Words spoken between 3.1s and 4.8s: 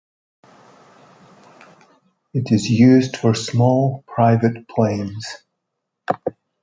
for small, private